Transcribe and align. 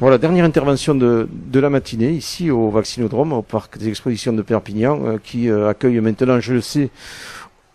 Voilà, 0.00 0.16
dernière 0.16 0.44
intervention 0.44 0.94
de, 0.94 1.28
de 1.32 1.58
la 1.58 1.70
matinée 1.70 2.12
ici 2.12 2.52
au 2.52 2.70
Vaccinodrome, 2.70 3.32
au 3.32 3.42
parc 3.42 3.78
des 3.78 3.88
expositions 3.88 4.32
de 4.32 4.42
Perpignan, 4.42 5.04
euh, 5.04 5.18
qui 5.18 5.50
euh, 5.50 5.68
accueille 5.68 5.98
maintenant, 5.98 6.38
je 6.38 6.54
le 6.54 6.60
sais, 6.60 6.90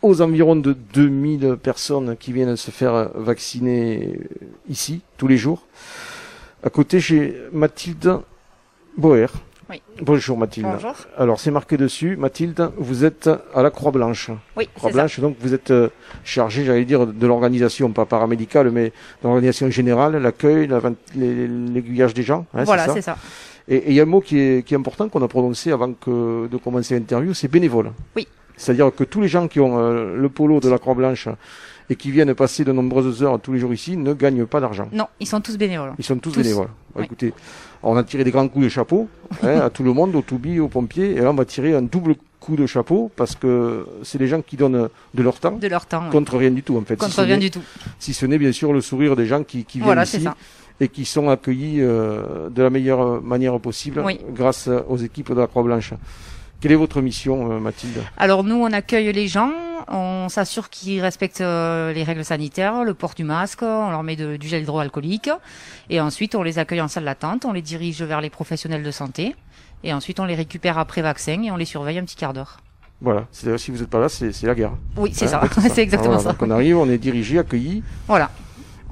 aux 0.01 0.21
environs 0.21 0.55
de 0.55 0.71
2000 0.71 1.57
personnes 1.61 2.15
qui 2.15 2.31
viennent 2.31 2.55
se 2.55 2.71
faire 2.71 3.09
vacciner 3.15 4.21
ici 4.69 5.01
tous 5.17 5.27
les 5.27 5.35
jours. 5.35 5.67
À 6.63 6.69
côté, 6.69 7.01
j'ai 7.01 7.35
Mathilde 7.51 8.19
Boer. 8.97 9.27
Oui. 9.73 9.81
Bonjour 10.03 10.37
Mathilde. 10.37 10.67
Bonjour. 10.71 10.93
Alors 11.17 11.39
c'est 11.39 11.49
marqué 11.49 11.77
dessus, 11.77 12.15
Mathilde, 12.15 12.69
vous 12.77 13.05
êtes 13.05 13.27
à 13.55 13.63
la 13.63 13.71
Croix-Blanche. 13.71 14.29
Oui. 14.55 14.69
Croix-Blanche, 14.75 15.19
donc 15.19 15.35
vous 15.39 15.55
êtes 15.55 15.71
euh, 15.71 15.89
chargée, 16.23 16.63
j'allais 16.63 16.85
dire, 16.85 17.07
de 17.07 17.27
l'organisation, 17.27 17.91
pas 17.91 18.05
paramédicale, 18.05 18.69
mais 18.69 18.89
de 18.89 18.91
l'organisation 19.23 19.71
générale, 19.71 20.15
l'accueil, 20.17 20.69
l'aiguillage 21.15 22.13
des 22.13 22.21
gens. 22.21 22.45
hein, 22.53 22.65
voilà, 22.65 22.87
c'est 22.89 23.01
ça. 23.01 23.17
Et 23.67 23.77
et 23.77 23.89
il 23.89 23.93
y 23.95 23.99
a 23.99 24.03
un 24.03 24.05
mot 24.05 24.21
qui 24.21 24.37
est, 24.37 24.63
qui 24.63 24.75
est 24.75 24.77
important 24.77 25.09
qu'on 25.09 25.23
a 25.23 25.27
prononcé 25.27 25.71
avant 25.71 25.93
que, 25.93 26.47
de 26.47 26.57
commencer 26.57 26.93
l'interview, 26.93 27.33
c'est 27.33 27.47
bénévole. 27.47 27.93
Oui. 28.15 28.27
C'est-à-dire 28.55 28.91
que 28.95 29.03
tous 29.03 29.21
les 29.21 29.27
gens 29.27 29.47
qui 29.47 29.59
ont 29.59 29.79
euh, 29.79 30.15
le 30.15 30.29
polo 30.29 30.59
de 30.59 30.69
la 30.69 30.77
Croix-Blanche 30.77 31.29
et 31.89 31.95
qui 31.95 32.11
viennent 32.11 32.33
passer 32.33 32.63
de 32.63 32.71
nombreuses 32.71 33.21
heures 33.23 33.39
tous 33.39 33.53
les 33.53 33.59
jours 33.59 33.73
ici 33.73 33.97
ne 33.97 34.13
gagnent 34.13 34.45
pas 34.45 34.59
d'argent. 34.59 34.87
Non, 34.91 35.07
ils 35.19 35.27
sont 35.27 35.41
tous 35.41 35.57
bénévoles. 35.57 35.93
Ils 35.97 36.03
sont 36.05 36.17
tous, 36.17 36.31
Tous. 36.31 36.41
bénévoles. 36.41 36.69
Oui. 36.95 37.03
Écoutez, 37.05 37.33
on 37.81 37.97
a 37.97 38.03
tiré 38.03 38.23
des 38.23 38.31
grands 38.31 38.47
coups 38.47 38.65
de 38.65 38.69
chapeau 38.69 39.07
hein, 39.43 39.59
à 39.59 39.69
tout 39.69 39.83
le 39.83 39.93
monde, 39.93 40.15
aux 40.15 40.21
toubis, 40.21 40.59
aux 40.59 40.67
pompiers, 40.69 41.11
et 41.11 41.19
là 41.21 41.31
on 41.31 41.35
va 41.35 41.45
tirer 41.45 41.73
un 41.75 41.81
double 41.81 42.15
coup 42.39 42.55
de 42.55 42.65
chapeau 42.65 43.09
parce 43.15 43.35
que 43.35 43.85
c'est 44.03 44.17
des 44.17 44.27
gens 44.27 44.41
qui 44.41 44.57
donnent 44.57 44.89
de 45.13 45.23
leur 45.23 45.39
temps 45.39 45.51
De 45.51 45.67
leur 45.67 45.85
temps. 45.85 46.03
oui. 46.05 46.09
contre 46.11 46.37
rien 46.37 46.51
du 46.51 46.61
tout 46.63 46.77
en 46.77 46.81
fait. 46.81 46.97
Contre 46.97 47.13
si 47.13 47.21
rien 47.21 47.37
du 47.37 47.49
tout. 47.51 47.61
Si 47.99 48.13
ce 48.13 48.25
n'est 48.25 48.37
bien 48.37 48.51
sûr 48.51 48.73
le 48.73 48.81
sourire 48.81 49.15
des 49.15 49.25
gens 49.25 49.43
qui, 49.43 49.63
qui 49.63 49.77
viennent 49.77 49.85
Voilà, 49.85 50.03
ici 50.03 50.21
ça. 50.21 50.35
et 50.81 50.89
qui 50.89 51.05
sont 51.05 51.29
accueillis 51.29 51.77
euh, 51.81 52.49
de 52.49 52.61
la 52.61 52.69
meilleure 52.69 53.21
manière 53.21 53.57
possible 53.61 54.01
Oui. 54.05 54.19
grâce 54.33 54.69
aux 54.89 54.97
équipes 54.97 55.29
de 55.33 55.39
la 55.39 55.47
Croix-Blanche. 55.47 55.93
Quelle 56.59 56.73
est 56.73 56.75
votre 56.75 57.01
mission, 57.01 57.51
euh, 57.51 57.59
Mathilde? 57.59 58.01
Alors 58.17 58.43
nous, 58.43 58.55
on 58.55 58.71
accueille 58.73 59.11
les 59.13 59.27
gens, 59.27 59.51
on 59.87 60.29
s'assure 60.29 60.69
qu'ils 60.69 61.01
respectent 61.01 61.41
euh, 61.41 61.93
les 61.93 62.03
règles 62.03 62.23
sanitaires, 62.25 62.83
le 62.83 62.93
port 62.93 63.13
du 63.15 63.23
masque, 63.23 63.61
on 63.63 63.89
leur 63.91 64.03
met 64.03 64.15
de- 64.15 64.37
du 64.37 64.47
gel 64.47 64.63
hydroalcoolique, 64.63 65.29
et 65.89 65.99
ensuite 66.01 66.35
on 66.35 66.43
les 66.43 66.59
accueille 66.59 66.81
en 66.81 66.87
salle 66.87 67.05
d'attente, 67.05 67.45
on 67.45 67.51
les 67.53 67.61
dirige 67.61 68.01
vers 68.01 68.21
les 68.21 68.29
professionnels 68.29 68.83
de 68.83 68.91
santé, 68.91 69.35
et 69.83 69.93
ensuite 69.93 70.19
on 70.19 70.25
les 70.25 70.35
récupère 70.35 70.77
après 70.77 71.01
vaccin 71.01 71.41
et 71.43 71.51
on 71.51 71.55
les 71.57 71.65
surveille 71.65 71.99
un 71.99 72.03
petit 72.05 72.15
quart 72.15 72.33
d'heure. 72.33 72.57
Voilà, 73.01 73.25
si 73.31 73.69
vous 73.71 73.77
n'êtes 73.79 73.89
pas 73.89 73.99
là, 73.99 74.07
c'est 74.07 74.31
la 74.43 74.55
guerre. 74.55 74.71
Oui, 74.95 75.11
c'est 75.13 75.25
Hein, 75.33 75.41
ça, 75.53 75.61
c'est 75.69 75.81
exactement 75.81 76.13
Voilà, 76.15 76.23
ça. 76.23 76.29
Donc 76.31 76.41
on 76.41 76.51
arrive, 76.51 76.77
on 76.77 76.89
est 76.89 76.97
dirigé, 76.97 77.37
accueilli. 77.37 77.83
Voilà. 78.07 78.29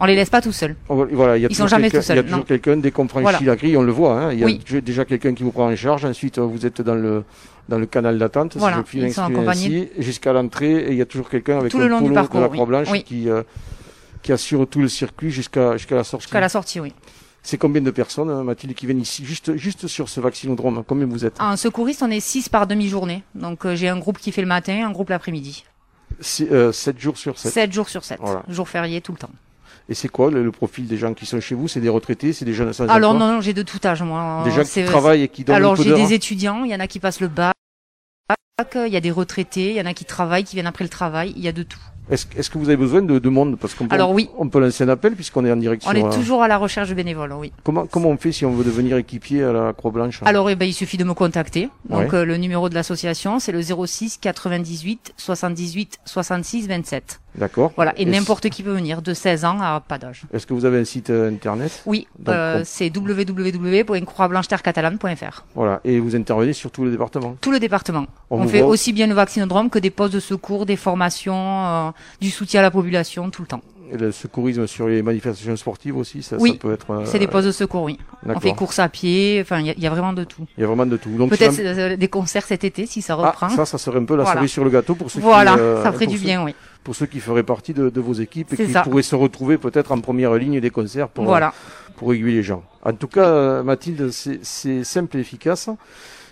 On 0.02 0.06
les 0.06 0.16
laisse 0.16 0.30
pas 0.32 0.42
tout 0.42 0.52
seuls. 0.52 0.76
Va- 0.90 1.06
Voilà, 1.12 1.38
il 1.38 1.42
y 1.42 1.46
a 1.46 1.50
Ils 1.50 1.56
sont 1.56 1.68
jamais 1.68 1.90
tout 1.92 2.02
seuls, 2.02 2.18
Il 2.18 2.20
y 2.20 2.22
a 2.22 2.24
toujours 2.30 2.46
quelqu'un 2.46 2.76
dès 2.78 2.90
qu'on 2.92 3.08
franchit 3.08 3.22
Voilà. 3.24 3.40
la 3.44 3.56
grille, 3.56 3.78
on 3.78 3.84
le 3.84 3.92
voit. 3.92 4.20
Hein, 4.20 4.34
il 4.34 4.40
y 4.40 4.44
a 4.44 4.46
Oui. 4.48 4.60
déjà- 4.84 5.06
quelqu'un 5.06 5.34
qui 5.36 5.44
vous 5.44 5.52
prend 5.52 5.72
en 5.72 5.76
charge. 5.76 6.06
Ensuite, 6.06 6.40
euh, 6.40 6.42
vous 6.42 6.66
êtes 6.66 6.82
dans 6.82 6.96
le 6.96 7.24
dans 7.70 7.78
le 7.78 7.86
canal 7.86 8.18
d'attente. 8.18 8.54
si 8.54 8.58
Voilà, 8.60 8.84
je 8.92 9.22
accompagnés. 9.22 9.90
ainsi, 9.94 10.04
jusqu'à 10.04 10.34
l'entrée. 10.34 10.88
Et 10.88 10.92
il 10.92 10.98
y 10.98 11.02
a 11.02 11.06
toujours 11.06 11.30
quelqu'un 11.30 11.60
avec 11.60 11.72
Tout 11.72 11.78
un 11.78 11.82
le 11.82 11.88
long 11.88 12.00
du 12.02 12.06
polo 12.10 12.16
parcours, 12.16 12.40
de 12.40 12.44
la 12.46 12.50
oui. 12.50 12.58
Croix-Blanche 12.58 12.88
Oui. 12.92 13.04
qui 13.04 13.30
euh, 13.30 13.44
qui 14.24 14.34
assure 14.34 14.68
tout 14.68 14.80
le 14.82 14.88
circuit 14.90 15.30
jusqu'à 15.30 15.78
jusqu'à 15.78 15.96
la 15.96 16.04
sortie. 16.04 16.26
Jusqu'à 16.26 16.40
la 16.42 16.50
sortie, 16.50 16.80
oui. 16.80 16.94
C'est 17.44 17.58
combien 17.58 17.82
de 17.82 17.90
personnes, 17.92 18.30
euh, 18.30 18.44
Mathilde, 18.44 18.74
qui 18.76 18.86
viennent 18.88 19.00
ici 19.02 19.24
juste 19.24 19.56
juste 19.56 19.88
sur 19.88 20.10
ce 20.10 20.20
vaccinodrome 20.20 20.84
Combien 20.88 21.06
vous 21.06 21.24
êtes? 21.26 21.40
En 21.40 21.56
secouriste, 21.56 22.02
on 22.04 22.10
est 22.12 22.20
6 22.20 22.50
par 22.50 22.66
demi-journée. 22.68 23.24
Donc 23.36 23.66
euh, 23.66 23.76
j'ai 23.76 23.88
un 23.90 23.98
groupe 24.00 24.18
qui 24.18 24.32
fait 24.32 24.42
le 24.42 24.48
matin, 24.48 24.86
un 24.86 24.92
groupe 24.92 25.10
l'après-midi. 25.10 25.64
C'est, 26.20 26.52
euh, 26.52 26.72
7 26.72 27.00
jours 27.00 27.18
sur 27.18 27.38
7. 27.40 27.52
7 27.54 27.72
jours 27.72 27.88
sur 27.90 28.04
7. 28.04 28.20
Voilà. 28.22 28.44
Jour 28.50 28.68
férié 28.68 29.00
tout 29.02 29.12
le 29.14 29.18
temps. 29.18 29.30
Et 29.90 29.94
c'est 29.94 30.08
quoi 30.10 30.32
le, 30.32 30.44
le 30.44 30.52
profil 30.52 30.88
des 30.88 30.98
gens 30.98 31.14
qui 31.14 31.26
sont 31.26 31.40
chez 31.40 31.56
vous? 31.56 31.68
C'est 31.68 31.82
des 31.82 31.90
retraités, 31.90 32.34
c'est 32.34 32.46
des 32.46 32.54
jeunes 32.54 32.72
sans 32.74 32.88
Alors 32.88 33.12
emploi? 33.12 33.28
non, 33.28 33.34
non, 33.36 33.42
j'ai 33.42 33.54
de 33.54 33.64
tout 33.64 33.80
âge 33.86 34.02
moi. 34.04 34.42
Des 34.46 34.52
gens 34.52 34.64
qui 34.64 34.84
travaillent 34.86 35.24
et 35.24 35.28
qui 35.28 35.44
donnent 35.44 35.56
Alors 35.56 35.76
j'ai 35.76 35.94
des 35.94 36.14
étudiants, 36.14 36.64
il 36.64 36.72
y 36.72 36.76
en 36.76 36.80
a 36.80 36.88
qui 36.88 37.00
passent 37.00 37.20
le 37.22 37.28
bac, 37.28 37.54
il 38.76 38.94
y 38.94 38.98
a 38.98 39.02
des 39.02 39.12
retraités, 39.12 39.72
il 39.72 39.76
y 39.76 39.82
en 39.82 39.86
a 39.86 39.94
qui 39.94 40.06
travaillent, 40.06 40.44
qui 40.44 40.56
viennent 40.56 40.68
après 40.68 40.84
le 40.84 40.90
travail, 40.90 41.34
il 41.36 41.44
y 41.44 41.48
a 41.48 41.52
de 41.52 41.64
tout. 41.64 41.80
Est-ce 42.10 42.26
est-ce 42.36 42.50
que 42.50 42.58
vous 42.58 42.68
avez 42.68 42.78
besoin 42.78 43.02
de, 43.02 43.20
de 43.20 43.30
monde? 43.30 43.58
Parce 43.58 43.74
qu'on 43.74 43.88
peut, 43.88 43.96
Alors 43.96 44.12
oui. 44.12 44.30
on 44.38 44.50
peut 44.50 44.60
lancer 44.60 44.84
un 44.84 44.90
appel 44.90 45.14
puisqu'on 45.16 45.46
est 45.46 45.52
en 45.52 45.56
direct 45.56 45.84
On 45.88 45.94
est 45.94 46.04
euh, 46.04 46.10
toujours 46.12 46.44
à 46.44 46.48
la 46.48 46.58
recherche 46.58 46.90
de 46.90 46.94
bénévoles, 46.94 47.32
oui. 47.34 47.54
Comment, 47.64 47.86
comment 47.86 48.10
on 48.10 48.18
fait 48.18 48.32
si 48.34 48.44
on 48.44 48.52
veut 48.52 48.66
devenir 48.66 48.98
équipier 48.98 49.44
à 49.44 49.54
la 49.54 49.72
Croix-Blanche? 49.74 50.20
Alors 50.26 50.50
eh 50.50 50.56
ben, 50.56 50.66
il 50.68 50.74
suffit 50.74 50.98
de 50.98 51.04
me 51.06 51.14
contacter. 51.14 51.70
Donc 51.90 52.12
Ouais. 52.12 52.20
euh, 52.20 52.26
le 52.26 52.38
numéro 52.38 52.68
de 52.70 52.74
l'association 52.76 53.40
c'est 53.40 53.52
le 53.54 53.62
06 53.62 54.18
98 54.18 55.14
78 55.16 56.00
66 56.06 56.68
27. 56.68 57.21
D'accord. 57.36 57.72
Voilà, 57.76 57.94
et 57.98 58.06
n'importe 58.06 58.50
qui 58.50 58.64
peut 58.64 58.74
venir 58.74 59.02
de 59.02 59.14
16 59.14 59.46
ans 59.46 59.60
à 59.62 59.80
pas 59.80 59.98
d'âge. 59.98 60.24
Est-ce 60.34 60.46
que 60.46 60.54
vous 60.54 60.66
avez 60.66 60.80
un 60.80 60.86
site 60.86 61.10
euh, 61.10 61.30
internet 61.32 61.82
Oui, 61.86 62.08
euh, 62.28 62.62
c'est 62.66 62.96
www.croixblancheterrecatalane.fr. 62.96 65.44
Voilà. 65.56 65.80
Et 65.84 66.00
vous 66.00 66.16
intervenez 66.16 66.54
sur 66.54 66.72
tout 66.72 66.84
le 66.84 66.92
département 66.92 67.36
Tout 67.42 67.52
le 67.52 67.60
département. 67.60 68.06
On 68.30 68.48
fait 68.48 68.60
voit- 68.62 68.70
aussi 68.70 68.94
bien 68.94 69.08
le 69.08 69.14
vaccinodrome 69.14 69.70
que 69.70 69.80
des 69.80 69.90
postes 69.92 70.14
de 70.14 70.20
secours, 70.20 70.66
des 70.66 70.76
formations, 70.76 71.66
euh, 71.66 71.90
du 72.20 72.30
soutien 72.30 72.60
à 72.60 72.64
la 72.64 72.72
population 72.72 73.30
tout 73.30 73.42
le 73.42 73.48
temps. 73.48 73.62
Et 73.94 73.98
le 73.98 74.12
secourisme 74.14 74.68
sur 74.68 74.88
les 74.88 75.02
manifestations 75.02 75.58
sportives 75.58 75.98
aussi, 75.98 76.24
ça, 76.24 76.38
Oui, 76.40 76.52
ça 76.52 76.58
peut 76.60 76.72
être. 76.74 76.92
euh, 76.92 77.02
C'est 77.06 77.20
des 77.20 77.28
postes 77.28 77.48
de 77.48 77.52
secours, 77.52 77.84
oui. 77.84 78.00
On 78.26 78.40
fait 78.40 78.54
course 78.54 78.80
à 78.80 78.88
pied, 78.88 79.40
enfin, 79.42 79.60
il 79.60 79.68
y, 79.68 79.70
a- 79.70 79.74
il 79.76 79.84
y 79.84 79.88
a 79.88 79.90
vraiment 79.90 80.14
de 80.14 80.24
tout. 80.24 80.46
Il 80.58 80.62
y 80.62 80.64
a 80.64 80.68
vraiment 80.68 80.86
de 80.86 80.96
tout. 80.96 81.10
Peut-être 81.28 81.60
euh, 81.60 81.98
des 81.98 82.08
concerts 82.08 82.46
cet 82.46 82.64
été 82.64 82.86
si 82.86 83.02
ça 83.02 83.18
Ah, 83.22 83.28
reprend. 83.32 83.50
ça, 83.50 83.66
ça 83.66 83.78
serait 83.78 84.00
un 84.00 84.06
peu 84.06 84.16
la 84.16 84.24
Voilà. 84.24 84.40
cerise 84.40 84.52
sur 84.52 84.64
le 84.64 84.70
gâteau 84.70 84.96
pour 84.96 85.12
ceux 85.12 85.20
voilà, 85.20 85.54
qui. 85.56 85.60
euh, 85.60 85.84
ça 85.84 85.92
ferait 85.92 86.08
du 86.08 86.18
ceux- 86.18 86.24
bien, 86.24 86.44
oui. 86.46 86.56
Pour 86.86 86.96
ceux 86.96 87.06
qui 87.06 87.20
feraient 87.20 87.44
partie 87.44 87.74
de, 87.74 87.90
de 87.90 88.00
vos 88.02 88.14
équipes 88.14 88.54
et 88.54 88.56
qui 88.66 88.72
ça. 88.72 88.82
pourraient 88.84 89.04
se 89.04 89.16
retrouver 89.16 89.58
peut-être 89.58 89.92
en 89.92 90.00
première 90.00 90.34
ligne 90.36 90.62
des 90.62 90.70
concerts 90.70 91.10
pour, 91.10 91.26
Voilà. 91.26 91.54
pour 91.98 92.14
aiguiller 92.14 92.38
les 92.38 92.44
gens. 92.44 92.64
En 92.84 92.94
tout 92.94 93.08
cas, 93.08 93.26
euh, 93.26 93.62
Mathilde, 93.64 94.10
c'est 94.42 94.84
simple 94.86 95.18
et 95.18 95.20
efficace. 95.20 95.70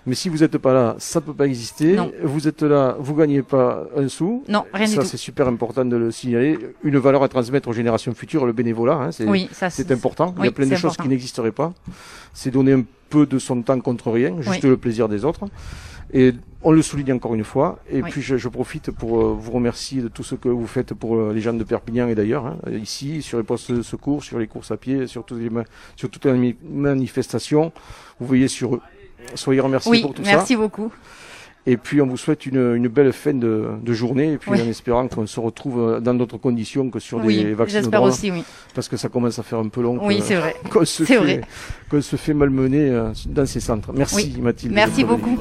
Mais 0.10 0.16
si 0.16 0.28
vous 0.28 0.40
n'êtes 0.40 0.58
pas 0.58 0.74
là, 0.74 0.96
ça 0.98 1.20
ne 1.20 1.26
peut 1.26 1.34
pas 1.34 1.46
exister. 1.46 1.96
Non. 1.96 2.12
Vous 2.24 2.48
êtes 2.48 2.64
là, 2.64 2.98
vous 3.00 3.14
gagnez 3.16 3.44
pas 3.44 3.86
un 3.96 4.08
sou. 4.08 4.44
Non, 4.50 4.66
rien 4.74 4.88
ça, 4.88 4.94
du 4.94 5.00
tout. 5.00 5.06
c'est 5.06 5.18
super 5.18 5.48
important 5.48 5.86
de 5.86 5.96
le 5.96 6.10
signaler. 6.12 6.58
Une 6.84 6.98
valeur 6.98 7.22
à 7.24 7.30
transmettre 7.30 7.70
aux 7.70 7.74
générations 7.74 8.14
futures, 8.16 8.46
le 8.48 8.54
bénévolat, 8.54 8.96
hein, 8.96 9.12
c'est 9.12 9.26
Oui, 9.28 9.48
ça 9.52 9.70
c'est 9.70 9.92
important. 9.92 10.34
Il 10.40 10.46
y 10.46 10.48
a 10.48 10.52
plein 10.52 10.66
de 10.66 10.72
choses 10.76 10.86
important. 10.86 11.04
qui 11.04 11.10
n'existeraient 11.10 11.52
pas. 11.52 11.74
C'est 12.34 12.50
donner 12.50 12.74
un 12.74 12.84
peu 13.10 13.28
de 13.28 13.38
son 13.38 13.62
temps 13.62 13.80
contre 13.80 14.10
rien, 14.12 14.36
juste 14.42 14.64
Oui. 14.64 14.70
le 14.70 14.78
plaisir 14.78 15.08
des 15.08 15.24
autres. 15.26 15.46
Et 16.12 16.34
on 16.64 16.72
le 16.72 16.82
souligne 16.82 17.14
encore 17.14 17.36
une 17.36 17.44
fois. 17.44 17.78
Et 17.92 18.02
Oui. 18.02 18.10
puis 18.10 18.24
je, 18.24 18.36
je 18.36 18.50
profite 18.50 18.90
pour 18.90 19.22
euh, 19.22 19.38
vous 19.40 19.52
remercier 19.52 20.02
de 20.02 20.08
tout 20.08 20.24
ce 20.24 20.34
que 20.34 20.50
vous 20.50 20.66
faites 20.66 20.96
pour 20.96 21.16
euh, 21.18 21.32
les 21.34 21.40
gens 21.42 21.54
de 21.54 21.64
Perpignan 21.64 22.08
et 22.08 22.16
d'ailleurs, 22.16 22.48
hein, 22.48 22.58
ici, 22.72 23.22
sur 23.22 23.38
les 23.38 23.44
postes 23.44 23.72
de 23.72 23.84
secours, 23.84 24.24
sur 24.24 24.40
les 24.40 24.48
courses 24.48 24.72
à 24.72 24.78
pied, 24.78 25.06
sur, 25.06 25.24
toutes 25.24 25.38
les 25.40 25.50
sur 25.96 26.10
toutes 26.10 26.26
les 26.26 26.32
mani- 26.34 26.56
manifestations. 26.68 27.72
Vous 28.20 28.26
veillez 28.26 28.48
sur 28.48 28.76
eux. 28.76 28.82
Soyez 29.36 29.62
remerciés 29.62 29.92
Oui, 29.92 30.02
pour 30.02 30.14
tout 30.14 30.22
merci 30.26 30.54
ça. 30.54 30.60
beaucoup. 30.60 30.92
Et 31.66 31.78
puis 31.78 32.02
on 32.02 32.08
vous 32.08 32.18
souhaite 32.18 32.46
une, 32.46 32.76
une 32.76 32.88
belle 32.88 33.14
fin 33.14 33.34
de, 33.34 33.68
de 33.84 33.94
journée. 33.94 34.34
Et 34.34 34.38
puis 34.38 34.50
Oui. 34.52 34.62
en 34.62 34.68
espérant 34.68 35.08
qu'on 35.08 35.28
se 35.28 35.40
retrouve 35.40 36.00
dans 36.02 36.14
d'autres 36.16 36.38
conditions 36.38 36.90
que 36.90 37.00
sur 37.00 37.24
Oui, 37.24 37.44
des 37.44 37.54
vaccins 37.54 37.80
j'espère 37.80 38.02
aussi, 38.02 38.32
oui. 38.32 38.44
parce 38.74 38.88
que 38.88 38.98
ça 38.98 39.10
commence 39.10 39.38
à 39.38 39.44
faire 39.44 39.60
un 39.60 39.68
peu 39.68 39.82
long. 39.82 40.00
Oui, 40.02 40.20
c'est 40.24 40.36
vrai. 40.36 40.56
qu'on 40.72 40.86
se 40.86 41.04
se 42.02 42.16
fait 42.16 42.34
malmener 42.34 42.90
euh, 42.90 43.10
dans 43.28 43.46
ces 43.46 43.60
centres. 43.60 43.92
Merci. 43.94 44.36
Mathilde. 44.42 44.74
Merci 44.74 45.04
beaucoup. 45.04 45.38